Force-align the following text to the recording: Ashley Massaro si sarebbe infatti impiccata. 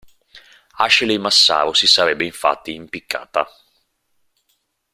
Ashley 0.79 1.19
Massaro 1.19 1.73
si 1.73 1.85
sarebbe 1.85 2.25
infatti 2.25 2.73
impiccata. 2.73 3.47